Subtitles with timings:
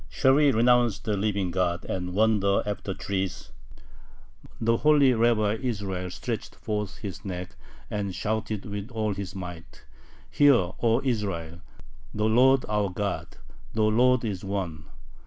[0.09, 3.51] Shall we renounce the living God, and wander after trees?"
[4.59, 7.55] The holy Rabbi Israel stretched forth his neck,
[7.87, 9.85] and shouted with all his might:
[10.31, 11.61] "Hear, O Israel,
[12.15, 13.37] the Lord our God,
[13.75, 14.85] the Lord is one."